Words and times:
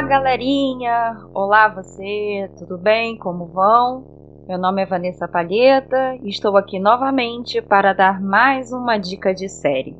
Olá, 0.00 0.08
galerinha! 0.08 1.26
Olá, 1.34 1.68
você! 1.68 2.50
Tudo 2.56 2.78
bem? 2.78 3.18
Como 3.18 3.44
vão? 3.44 4.02
Meu 4.48 4.56
nome 4.56 4.80
é 4.80 4.86
Vanessa 4.86 5.28
Palheta 5.28 6.16
e 6.22 6.30
estou 6.30 6.56
aqui 6.56 6.78
novamente 6.78 7.60
para 7.60 7.92
dar 7.92 8.18
mais 8.18 8.72
uma 8.72 8.96
dica 8.96 9.34
de 9.34 9.46
série. 9.46 9.94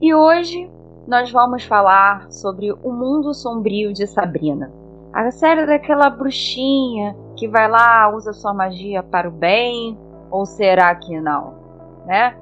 E 0.00 0.14
hoje 0.14 0.66
nós 1.06 1.30
vamos 1.30 1.62
falar 1.62 2.32
sobre 2.32 2.72
O 2.72 2.90
Mundo 2.90 3.34
Sombrio 3.34 3.92
de 3.92 4.06
Sabrina. 4.06 4.72
A 5.12 5.30
série 5.30 5.66
daquela 5.66 6.08
bruxinha 6.08 7.14
que 7.36 7.46
vai 7.46 7.68
lá, 7.68 8.08
usa 8.16 8.32
sua 8.32 8.54
magia 8.54 9.02
para 9.02 9.28
o 9.28 9.32
bem, 9.32 9.94
ou 10.30 10.46
será 10.46 10.94
que 10.94 11.20
não? 11.20 11.52
Né? 12.06 12.34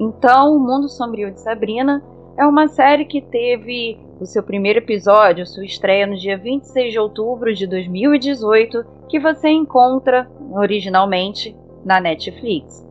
Então, 0.00 0.56
O 0.56 0.58
Mundo 0.58 0.88
Sombrio 0.88 1.30
de 1.30 1.38
Sabrina 1.38 2.02
é 2.36 2.46
uma 2.46 2.68
série 2.68 3.04
que 3.04 3.20
teve 3.20 3.98
o 4.20 4.26
seu 4.26 4.42
primeiro 4.42 4.78
episódio, 4.78 5.46
sua 5.46 5.64
estreia 5.64 6.06
no 6.06 6.16
dia 6.16 6.36
26 6.36 6.92
de 6.92 6.98
outubro 6.98 7.52
de 7.52 7.66
2018, 7.66 8.84
que 9.08 9.18
você 9.18 9.48
encontra 9.48 10.30
originalmente 10.52 11.56
na 11.84 12.00
Netflix. 12.00 12.86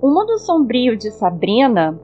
O 0.00 0.08
Mundo 0.08 0.38
Sombrio 0.38 0.96
de 0.96 1.10
Sabrina, 1.10 1.98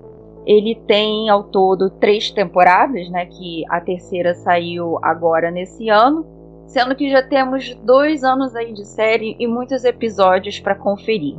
ele 0.47 0.75
tem 0.87 1.29
ao 1.29 1.45
todo 1.45 1.91
três 1.91 2.31
temporadas, 2.31 3.09
né? 3.11 3.27
Que 3.27 3.65
a 3.69 3.81
terceira 3.81 4.35
saiu 4.35 4.99
agora 5.03 5.51
nesse 5.51 5.89
ano, 5.89 6.27
sendo 6.67 6.95
que 6.95 7.11
já 7.11 7.23
temos 7.23 7.75
dois 7.85 8.25
anos 8.25 8.55
aí 8.55 8.73
de 8.73 8.85
série 8.85 9.37
e 9.39 9.47
muitos 9.47 9.85
episódios 9.85 10.59
para 10.59 10.75
conferir. 10.75 11.37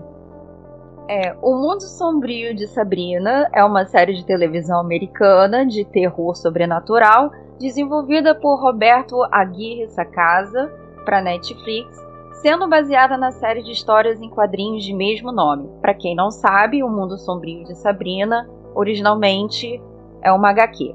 É, 1.10 1.34
o 1.42 1.56
Mundo 1.56 1.84
Sombrio 1.84 2.54
de 2.54 2.68
Sabrina 2.68 3.50
é 3.54 3.64
uma 3.64 3.86
série 3.86 4.14
de 4.14 4.26
televisão 4.26 4.78
americana 4.78 5.66
de 5.66 5.86
terror 5.86 6.36
sobrenatural 6.36 7.32
desenvolvida 7.58 8.36
por 8.36 8.62
Roberto 8.62 9.24
Aguirre 9.32 9.88
Sacasa 9.88 10.70
para 11.06 11.22
Netflix, 11.22 11.98
sendo 12.42 12.68
baseada 12.68 13.18
na 13.18 13.32
série 13.32 13.64
de 13.64 13.72
histórias 13.72 14.22
em 14.22 14.30
quadrinhos 14.30 14.84
de 14.84 14.94
mesmo 14.94 15.32
nome. 15.32 15.70
Para 15.82 15.94
quem 15.94 16.14
não 16.14 16.30
sabe, 16.30 16.84
O 16.84 16.90
Mundo 16.90 17.18
Sombrio 17.18 17.64
de 17.64 17.76
Sabrina 17.76 18.46
originalmente 18.76 19.82
é 20.22 20.34
uma 20.34 20.50
HQ. 20.50 20.94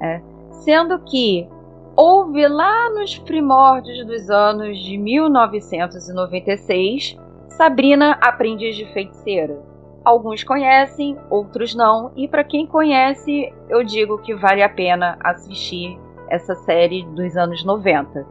É. 0.00 0.22
Sendo 0.52 0.98
que 1.00 1.46
houve 1.94 2.48
lá 2.48 2.88
nos 2.90 3.18
primórdios 3.18 4.06
dos 4.06 4.30
anos 4.30 4.78
de 4.78 4.96
1996 4.96 7.18
Sabrina, 7.50 8.16
Aprendiz 8.20 8.76
de 8.76 8.86
Feiticeira. 8.92 9.58
Alguns 10.04 10.42
conhecem, 10.42 11.18
outros 11.28 11.74
não, 11.74 12.10
e 12.16 12.26
para 12.26 12.42
quem 12.42 12.66
conhece, 12.66 13.52
eu 13.68 13.84
digo 13.84 14.16
que 14.18 14.34
vale 14.34 14.62
a 14.62 14.68
pena 14.68 15.18
assistir 15.22 15.98
essa 16.28 16.54
série 16.54 17.04
dos 17.04 17.36
anos 17.36 17.62
90. 17.64 18.26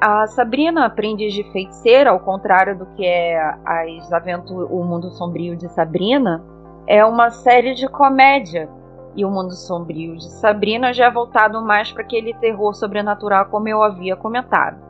A 0.00 0.26
Sabrina, 0.26 0.86
Aprendiz 0.86 1.32
de 1.32 1.44
Feiticeira, 1.52 2.10
ao 2.10 2.18
contrário 2.18 2.76
do 2.76 2.86
que 2.86 3.06
é 3.06 3.38
as 3.64 4.12
aventuras, 4.12 4.68
o 4.70 4.82
Mundo 4.82 5.10
Sombrio 5.12 5.56
de 5.56 5.68
Sabrina, 5.68 6.42
é 6.86 7.04
uma 7.04 7.30
série 7.30 7.74
de 7.74 7.88
comédia. 7.88 8.68
E 9.14 9.24
o 9.24 9.30
Mundo 9.30 9.54
Sombrio 9.54 10.16
de 10.16 10.28
Sabrina 10.32 10.92
já 10.92 11.06
é 11.06 11.10
voltado 11.10 11.62
mais 11.62 11.92
para 11.92 12.02
aquele 12.02 12.34
terror 12.34 12.74
sobrenatural, 12.74 13.46
como 13.46 13.68
eu 13.68 13.80
havia 13.80 14.16
comentado. 14.16 14.82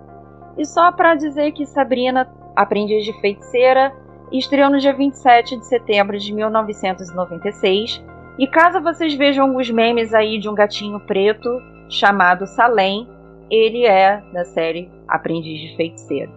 E 0.56 0.64
só 0.64 0.90
para 0.90 1.14
dizer 1.14 1.52
que 1.52 1.66
Sabrina 1.66 2.24
Aprendiz 2.54 3.04
de 3.04 3.12
Feiticeira, 3.20 3.92
estreou 4.32 4.70
no 4.70 4.78
dia 4.78 4.92
27 4.92 5.56
de 5.56 5.66
setembro 5.66 6.18
de 6.18 6.32
1996. 6.32 8.02
E 8.38 8.46
caso 8.46 8.80
vocês 8.80 9.14
vejam 9.14 9.46
alguns 9.46 9.70
memes 9.70 10.12
aí 10.12 10.38
de 10.38 10.48
um 10.48 10.54
gatinho 10.54 10.98
preto 11.00 11.48
chamado 11.88 12.46
Salem, 12.46 13.08
ele 13.50 13.86
é 13.86 14.22
da 14.32 14.44
série 14.44 14.90
Aprendiz 15.06 15.60
de 15.60 15.76
Feiticeira. 15.76 16.32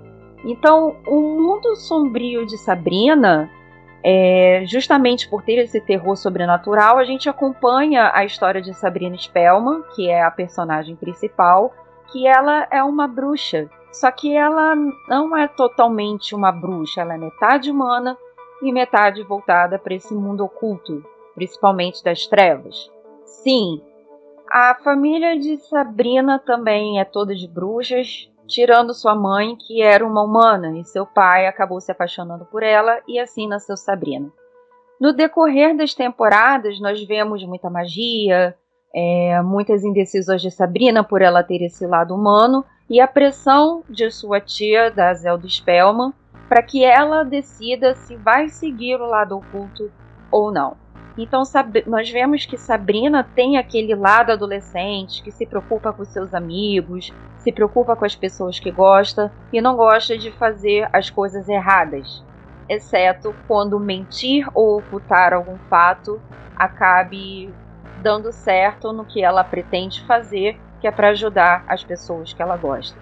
Então, 0.45 0.95
o 1.07 1.19
mundo 1.19 1.75
sombrio 1.75 2.45
de 2.45 2.57
Sabrina, 2.57 3.49
é, 4.03 4.63
justamente 4.67 5.27
por 5.27 5.41
ter 5.41 5.57
esse 5.57 5.81
terror 5.81 6.15
sobrenatural, 6.15 6.97
a 6.97 7.03
gente 7.03 7.27
acompanha 7.27 8.11
a 8.13 8.23
história 8.23 8.61
de 8.61 8.73
Sabrina 8.73 9.17
Spellman, 9.17 9.81
que 9.95 10.09
é 10.09 10.21
a 10.21 10.29
personagem 10.29 10.95
principal, 10.95 11.73
que 12.11 12.27
ela 12.27 12.67
é 12.69 12.83
uma 12.83 13.07
bruxa 13.07 13.67
só 13.99 14.11
que 14.11 14.35
ela 14.35 14.75
não 15.07 15.35
é 15.35 15.47
totalmente 15.47 16.35
uma 16.35 16.51
bruxa, 16.51 17.01
ela 17.01 17.15
é 17.15 17.17
metade 17.17 17.71
humana 17.71 18.15
e 18.61 18.71
metade 18.71 19.23
voltada 19.23 19.79
para 19.79 19.95
esse 19.95 20.13
mundo 20.13 20.43
oculto, 20.43 21.03
principalmente 21.33 22.03
das 22.03 22.27
trevas. 22.27 22.91
Sim, 23.25 23.81
a 24.49 24.75
família 24.75 25.37
de 25.37 25.57
Sabrina 25.57 26.37
também 26.37 26.99
é 26.99 27.05
toda 27.05 27.35
de 27.35 27.47
bruxas, 27.47 28.31
tirando 28.47 28.93
sua 28.93 29.15
mãe, 29.15 29.55
que 29.55 29.81
era 29.81 30.05
uma 30.05 30.21
humana, 30.21 30.77
e 30.77 30.83
seu 30.85 31.05
pai 31.05 31.47
acabou 31.47 31.81
se 31.81 31.91
apaixonando 31.91 32.45
por 32.45 32.61
ela, 32.61 33.01
e 33.07 33.19
assim 33.19 33.47
nasceu 33.47 33.75
Sabrina. 33.75 34.31
No 35.01 35.11
decorrer 35.11 35.75
das 35.75 35.95
temporadas, 35.95 36.79
nós 36.79 37.03
vemos 37.03 37.43
muita 37.43 37.69
magia, 37.69 38.55
é, 38.95 39.41
muitas 39.41 39.83
indecisões 39.83 40.41
de 40.41 40.51
Sabrina 40.51 41.03
por 41.03 41.21
ela 41.21 41.43
ter 41.43 41.63
esse 41.63 41.85
lado 41.85 42.15
humano, 42.15 42.63
e 42.89 43.01
a 43.01 43.07
pressão 43.07 43.83
de 43.89 44.09
sua 44.09 44.39
tia, 44.39 44.89
da 44.89 45.13
Zelda 45.13 45.47
Spellman, 45.47 46.13
para 46.47 46.61
que 46.61 46.83
ela 46.83 47.23
decida 47.23 47.95
se 47.95 48.15
vai 48.15 48.47
seguir 48.47 48.95
o 48.95 49.05
lado 49.05 49.37
oculto 49.37 49.91
ou 50.31 50.51
não. 50.51 50.77
Então 51.17 51.41
nós 51.87 52.09
vemos 52.09 52.45
que 52.45 52.57
Sabrina 52.57 53.23
tem 53.23 53.57
aquele 53.57 53.95
lado 53.95 54.31
adolescente 54.31 55.23
que 55.23 55.31
se 55.31 55.45
preocupa 55.45 55.91
com 55.91 56.05
seus 56.05 56.33
amigos, 56.33 57.11
se 57.39 57.51
preocupa 57.51 57.95
com 57.95 58.05
as 58.05 58.15
pessoas 58.15 58.59
que 58.59 58.69
gosta 58.69 59.31
e 59.51 59.59
não 59.59 59.75
gosta 59.75 60.17
de 60.17 60.31
fazer 60.31 60.87
as 60.93 61.09
coisas 61.09 61.49
erradas, 61.49 62.23
exceto 62.69 63.35
quando 63.47 63.79
mentir 63.79 64.47
ou 64.53 64.77
ocultar 64.77 65.33
algum 65.33 65.57
fato 65.69 66.21
acabe 66.55 67.51
dando 68.01 68.31
certo 68.31 68.93
no 68.93 69.03
que 69.03 69.23
ela 69.23 69.43
pretende 69.43 70.05
fazer 70.05 70.59
que 70.79 70.87
é 70.87 70.91
para 70.91 71.09
ajudar 71.09 71.63
as 71.67 71.83
pessoas 71.83 72.33
que 72.33 72.41
ela 72.41 72.57
gosta. 72.57 72.97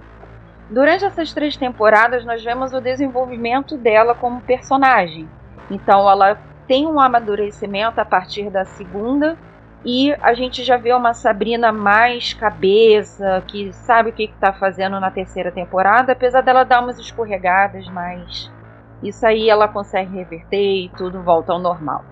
Durante 0.70 1.06
essas 1.06 1.34
três 1.34 1.56
temporadas, 1.56 2.26
nós 2.26 2.44
vemos 2.44 2.74
o 2.74 2.82
desenvolvimento 2.82 3.78
dela 3.78 4.16
como 4.16 4.42
personagem. 4.42 5.28
Então, 5.70 6.10
ela 6.10 6.40
tem 6.68 6.88
um 6.88 7.00
amadurecimento 7.00 8.02
a 8.02 8.06
partir 8.06 8.50
da 8.50 8.66
segunda 8.66 9.38
e 9.86 10.16
a 10.20 10.34
gente 10.34 10.64
já 10.64 10.78
vê 10.78 10.92
uma 10.94 11.14
Sabrina 11.14 11.72
mais 11.72 12.34
cabeça, 12.34 13.44
que 13.48 13.72
sabe 13.72 14.10
o 14.10 14.14
que 14.14 14.24
está 14.24 14.52
fazendo 14.52 15.00
na 15.00 15.12
terceira 15.12 15.52
temporada, 15.52 16.14
apesar 16.14 16.42
dela 16.42 16.64
dar 16.64 16.82
umas 16.82 16.98
escorregadas, 16.98 17.88
mas 17.90 18.52
isso 19.04 19.24
aí 19.28 19.48
ela 19.48 19.68
consegue 19.68 20.16
reverter 20.16 20.86
e 20.86 20.90
tudo 20.98 21.22
volta 21.22 21.54
ao 21.54 21.60
normal. 21.60 22.04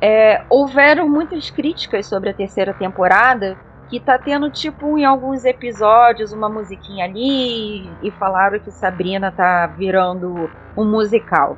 É, 0.00 0.42
houveram 0.50 1.08
muitas 1.08 1.50
críticas 1.50 2.06
sobre 2.06 2.30
a 2.30 2.34
terceira 2.34 2.74
temporada 2.74 3.56
que 3.88 3.98
tá 3.98 4.18
tendo 4.18 4.50
tipo 4.50 4.98
em 4.98 5.04
alguns 5.04 5.44
episódios 5.44 6.32
uma 6.32 6.48
musiquinha 6.48 7.04
ali 7.04 7.88
e 8.02 8.10
falaram 8.12 8.58
que 8.58 8.70
Sabrina 8.70 9.32
tá 9.32 9.66
virando 9.66 10.50
um 10.76 10.84
musical. 10.84 11.56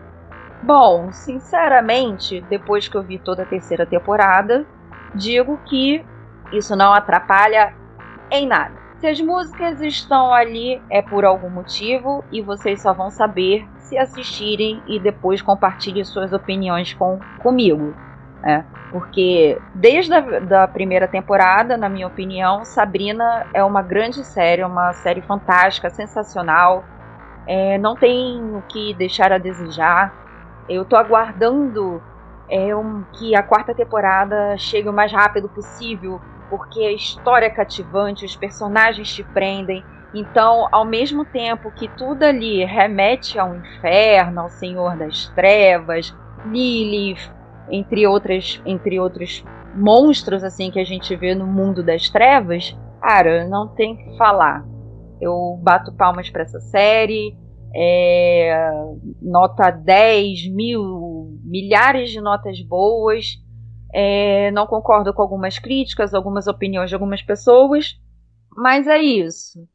Bom, 0.62 1.10
sinceramente, 1.10 2.40
depois 2.48 2.86
que 2.86 2.96
eu 2.96 3.02
vi 3.02 3.18
toda 3.18 3.42
a 3.42 3.46
terceira 3.46 3.86
temporada, 3.86 4.66
digo 5.14 5.58
que 5.64 6.04
isso 6.52 6.76
não 6.76 6.92
atrapalha 6.92 7.74
em 8.30 8.46
nada. 8.46 8.78
Se 8.98 9.06
as 9.06 9.20
músicas 9.20 9.80
estão 9.80 10.32
ali 10.32 10.80
é 10.90 11.00
por 11.00 11.24
algum 11.24 11.48
motivo 11.48 12.22
e 12.30 12.42
vocês 12.42 12.82
só 12.82 12.92
vão 12.92 13.10
saber 13.10 13.66
se 13.78 13.96
assistirem 13.96 14.82
e 14.86 15.00
depois 15.00 15.40
compartilhem 15.40 16.04
suas 16.04 16.32
opiniões 16.34 16.92
com 16.92 17.18
comigo. 17.38 17.94
É, 18.42 18.64
porque 18.90 19.60
desde 19.74 20.14
a 20.14 20.20
da 20.40 20.66
primeira 20.66 21.06
temporada, 21.06 21.76
na 21.76 21.88
minha 21.88 22.06
opinião, 22.06 22.64
Sabrina 22.64 23.46
é 23.52 23.62
uma 23.62 23.82
grande 23.82 24.24
série, 24.24 24.64
uma 24.64 24.92
série 24.94 25.20
fantástica, 25.20 25.90
sensacional. 25.90 26.84
É, 27.46 27.76
não 27.78 27.94
tem 27.94 28.40
o 28.54 28.62
que 28.62 28.94
deixar 28.94 29.32
a 29.32 29.38
desejar. 29.38 30.14
Eu 30.68 30.84
tô 30.84 30.96
aguardando 30.96 32.02
é, 32.48 32.74
um, 32.74 33.04
que 33.12 33.34
a 33.36 33.42
quarta 33.42 33.74
temporada 33.74 34.56
chegue 34.56 34.88
o 34.88 34.92
mais 34.92 35.12
rápido 35.12 35.48
possível, 35.48 36.20
porque 36.48 36.80
a 36.80 36.92
história 36.92 37.46
é 37.46 37.50
cativante, 37.50 38.24
os 38.24 38.36
personagens 38.36 39.12
te 39.12 39.22
prendem. 39.22 39.84
Então, 40.12 40.66
ao 40.72 40.84
mesmo 40.84 41.24
tempo 41.24 41.70
que 41.70 41.86
tudo 41.88 42.24
ali 42.24 42.64
remete 42.64 43.38
ao 43.38 43.54
inferno, 43.54 44.40
ao 44.40 44.48
Senhor 44.48 44.96
das 44.96 45.28
Trevas, 45.28 46.16
Lilith, 46.44 47.30
entre 47.70 48.06
outras, 48.06 48.60
entre 48.64 48.98
outros 48.98 49.44
monstros 49.74 50.42
assim 50.42 50.70
que 50.70 50.80
a 50.80 50.84
gente 50.84 51.14
vê 51.16 51.34
no 51.34 51.46
mundo 51.46 51.82
das 51.82 52.08
trevas, 52.08 52.76
cara, 53.00 53.48
não 53.48 53.68
tem 53.68 53.96
que 53.96 54.16
falar. 54.16 54.64
Eu 55.20 55.58
bato 55.62 55.92
palmas 55.94 56.30
para 56.30 56.42
essa 56.42 56.60
série. 56.60 57.36
É, 57.74 58.70
nota 59.22 59.70
10 59.70 60.52
mil, 60.52 61.38
milhares 61.44 62.10
de 62.10 62.20
notas 62.20 62.60
boas. 62.62 63.38
É, 63.92 64.50
não 64.52 64.66
concordo 64.66 65.12
com 65.12 65.22
algumas 65.22 65.58
críticas, 65.58 66.14
algumas 66.14 66.46
opiniões 66.46 66.88
de 66.88 66.94
algumas 66.94 67.22
pessoas, 67.22 68.00
mas 68.56 68.86
é 68.86 68.98
isso. 68.98 69.66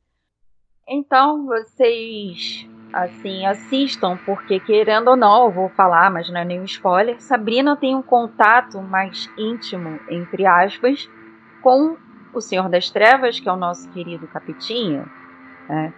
Então 0.87 1.45
vocês 1.45 2.67
assim 2.95 3.45
assistam, 3.45 4.17
porque 4.25 4.57
querendo 4.57 5.09
ou 5.09 5.17
não, 5.17 5.45
eu 5.45 5.51
vou 5.51 5.69
falar, 5.69 6.09
mas 6.09 6.29
não 6.29 6.39
é 6.39 6.45
nenhum 6.45 6.63
spoiler. 6.63 7.21
Sabrina 7.21 7.75
tem 7.75 7.93
um 7.93 8.01
contato 8.01 8.81
mais 8.81 9.29
íntimo, 9.37 9.99
entre 10.09 10.45
aspas, 10.45 11.09
com 11.61 11.97
o 12.33 12.39
Senhor 12.39 12.69
das 12.69 12.89
Trevas, 12.89 13.37
que 13.37 13.49
é 13.49 13.51
o 13.51 13.57
nosso 13.57 13.89
querido 13.89 14.27
Capetinha. 14.27 15.05
Né? 15.67 15.93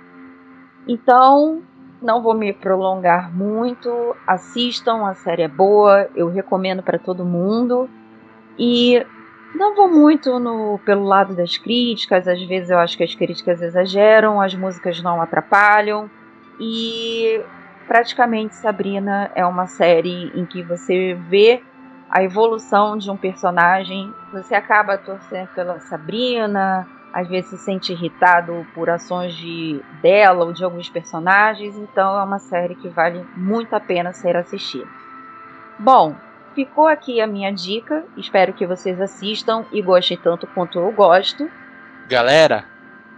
Então, 0.87 1.61
não 2.01 2.21
vou 2.23 2.33
me 2.33 2.51
prolongar 2.51 3.31
muito. 3.31 4.15
Assistam, 4.25 5.05
a 5.05 5.13
série 5.13 5.43
é 5.43 5.47
boa, 5.47 6.09
eu 6.15 6.29
recomendo 6.29 6.81
para 6.81 6.97
todo 6.97 7.23
mundo. 7.23 7.87
E 8.57 9.05
não 9.53 9.75
vou 9.75 9.87
muito 9.87 10.39
no, 10.39 10.79
pelo 10.79 11.03
lado 11.03 11.35
das 11.35 11.57
críticas, 11.57 12.27
às 12.27 12.41
vezes 12.41 12.71
eu 12.71 12.79
acho 12.79 12.97
que 12.97 13.03
as 13.03 13.13
críticas 13.13 13.61
exageram, 13.61 14.41
as 14.41 14.55
músicas 14.55 14.99
não 15.01 15.21
atrapalham. 15.21 16.09
E 16.59 17.41
praticamente 17.87 18.55
Sabrina 18.55 19.31
é 19.35 19.45
uma 19.45 19.67
série 19.67 20.31
em 20.35 20.45
que 20.45 20.63
você 20.63 21.13
vê 21.29 21.63
a 22.09 22.23
evolução 22.23 22.97
de 22.97 23.09
um 23.11 23.17
personagem. 23.17 24.13
Você 24.33 24.55
acaba 24.55 24.97
torcendo 24.97 25.49
pela 25.49 25.79
Sabrina, 25.79 26.87
às 27.13 27.27
vezes 27.27 27.49
se 27.49 27.57
sente 27.57 27.91
irritado 27.91 28.65
por 28.73 28.89
ações 28.89 29.33
de 29.35 29.81
dela 30.01 30.45
ou 30.45 30.53
de 30.53 30.63
alguns 30.63 30.89
personagens, 30.89 31.75
então 31.77 32.17
é 32.19 32.23
uma 32.23 32.39
série 32.39 32.75
que 32.75 32.89
vale 32.89 33.25
muito 33.35 33.73
a 33.75 33.79
pena 33.79 34.13
ser 34.13 34.35
assistida. 34.35 34.87
Bom, 35.79 36.15
ficou 36.53 36.87
aqui 36.87 37.21
a 37.21 37.27
minha 37.27 37.51
dica, 37.51 38.03
espero 38.15 38.53
que 38.53 38.65
vocês 38.65 38.99
assistam 38.99 39.65
e 39.71 39.81
gostem 39.81 40.17
tanto 40.17 40.47
quanto 40.47 40.79
eu 40.79 40.91
gosto. 40.91 41.49
Galera, 42.07 42.65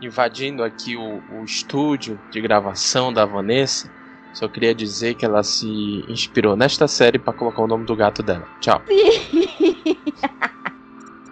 invadindo 0.02 0.64
aqui 0.64 0.96
o, 0.96 1.22
o 1.32 1.44
estúdio 1.44 2.20
de 2.32 2.42
gravação 2.42 3.12
da 3.12 3.26
Vanessa, 3.26 3.92
só 4.34 4.48
queria 4.48 4.74
dizer 4.74 5.16
que 5.16 5.26
ela 5.26 5.44
se 5.44 6.06
inspirou 6.08 6.56
nesta 6.56 6.88
série 6.88 7.18
para 7.18 7.34
colocar 7.34 7.62
o 7.62 7.68
nome 7.68 7.86
do 7.86 7.96
gato 7.96 8.22
dela. 8.22 8.48
Tchau. 8.60 8.82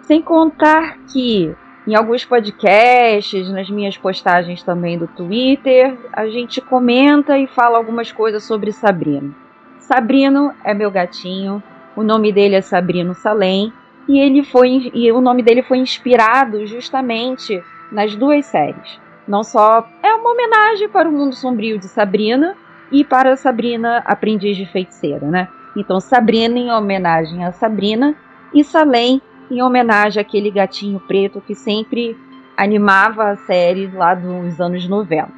Sem 0.02 0.20
contar 0.20 0.98
que 1.12 1.54
em 1.86 1.94
alguns 1.94 2.24
podcasts, 2.24 3.48
nas 3.50 3.70
minhas 3.70 3.96
postagens 3.96 4.62
também 4.62 4.98
do 4.98 5.06
Twitter, 5.06 5.96
a 6.12 6.28
gente 6.28 6.60
comenta 6.60 7.38
e 7.38 7.46
fala 7.46 7.78
algumas 7.78 8.12
coisas 8.12 8.44
sobre 8.44 8.72
Sabrino. 8.72 9.34
Sabrino 9.78 10.52
é 10.64 10.74
meu 10.74 10.90
gatinho, 10.90 11.62
o 11.96 12.02
nome 12.02 12.30
dele 12.30 12.56
é 12.56 12.60
Sabrino 12.60 13.14
Salem 13.14 13.72
e 14.06 14.18
ele 14.18 14.42
foi 14.42 14.90
e 14.92 15.10
o 15.10 15.20
nome 15.20 15.42
dele 15.42 15.62
foi 15.62 15.78
inspirado 15.78 16.66
justamente 16.66 17.62
nas 17.90 18.14
duas 18.14 18.46
séries. 18.46 19.00
Não 19.26 19.42
só 19.42 19.86
é 20.02 20.12
uma 20.14 20.32
homenagem 20.32 20.88
para 20.88 21.08
o 21.08 21.12
mundo 21.12 21.34
sombrio 21.34 21.78
de 21.78 21.86
Sabrina 21.86 22.56
e 22.90 23.04
para 23.04 23.36
Sabrina, 23.36 24.02
aprendiz 24.04 24.56
de 24.56 24.66
feiticeira, 24.66 25.26
né? 25.26 25.48
Então 25.76 26.00
Sabrina 26.00 26.58
em 26.58 26.70
homenagem 26.70 27.44
a 27.44 27.52
Sabrina 27.52 28.16
e 28.52 28.64
Salem 28.64 29.20
em 29.50 29.62
homenagem 29.62 30.20
àquele 30.20 30.50
gatinho 30.50 31.00
preto 31.00 31.40
que 31.40 31.54
sempre 31.54 32.16
animava 32.56 33.30
a 33.30 33.36
série 33.36 33.86
lá 33.86 34.14
dos 34.14 34.60
anos 34.60 34.86
90. 34.88 35.30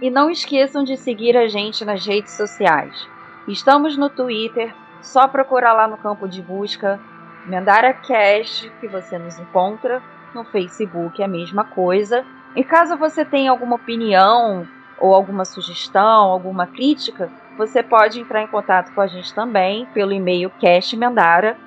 E 0.00 0.10
não 0.10 0.30
esqueçam 0.30 0.84
de 0.84 0.96
seguir 0.96 1.36
a 1.36 1.48
gente 1.48 1.84
nas 1.84 2.06
redes 2.06 2.32
sociais. 2.32 3.08
Estamos 3.48 3.96
no 3.96 4.10
Twitter, 4.10 4.74
só 5.00 5.26
procurar 5.26 5.72
lá 5.72 5.88
no 5.88 5.96
campo 5.96 6.28
de 6.28 6.42
busca 6.42 7.00
Mendara 7.46 7.92
Cast 7.94 8.70
que 8.80 8.88
você 8.88 9.18
nos 9.18 9.38
encontra. 9.38 10.02
No 10.34 10.44
Facebook 10.44 11.20
é 11.20 11.24
a 11.24 11.28
mesma 11.28 11.64
coisa. 11.64 12.24
E 12.54 12.64
caso 12.64 12.96
você 12.96 13.24
tenha 13.24 13.50
alguma 13.50 13.76
opinião 13.76 14.66
ou 14.98 15.14
alguma 15.14 15.44
sugestão, 15.44 16.30
alguma 16.30 16.66
crítica, 16.66 17.30
você 17.58 17.82
pode 17.82 18.20
entrar 18.20 18.42
em 18.42 18.46
contato 18.46 18.94
com 18.94 19.00
a 19.00 19.06
gente 19.06 19.34
também 19.34 19.86
pelo 19.86 20.12
e-mail 20.12 20.50
castmendara.com 20.60 21.66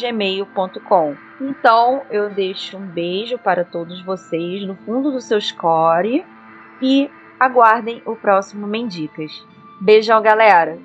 gmail.com. 0.00 1.16
Então 1.40 2.02
eu 2.10 2.30
deixo 2.30 2.76
um 2.76 2.86
beijo 2.86 3.38
para 3.38 3.64
todos 3.64 4.00
vocês 4.02 4.66
no 4.66 4.74
fundo 4.74 5.12
do 5.12 5.20
seu 5.20 5.40
score 5.40 6.24
e 6.80 7.10
aguardem 7.38 8.02
o 8.06 8.16
próximo 8.16 8.66
Mendicas. 8.66 9.44
Beijão, 9.80 10.22
galera! 10.22 10.78